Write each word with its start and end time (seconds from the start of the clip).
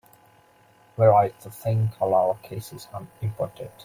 We 0.97 1.05
like 1.07 1.37
to 1.41 1.51
think 1.51 1.91
all 2.01 2.15
our 2.15 2.33
cases 2.37 2.87
are 2.91 3.03
important. 3.21 3.69